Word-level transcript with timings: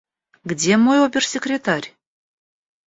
Где 0.43 0.77
мой 0.77 1.03
обер-секретарь?» 1.05 1.93